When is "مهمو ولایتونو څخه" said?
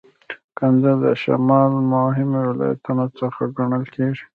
1.93-3.41